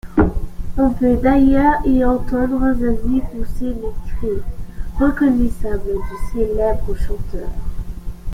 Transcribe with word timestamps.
On 0.79 0.89
peut 0.95 1.15
d'ailleurs 1.17 1.85
y 1.85 2.03
entendre 2.03 2.73
Zazie 2.73 3.21
pousser 3.31 3.65
les 3.75 3.93
cris 4.17 4.41
reconnaissables 4.97 5.93
du 5.93 6.31
célèbre 6.33 6.95
chanteur. 6.97 7.51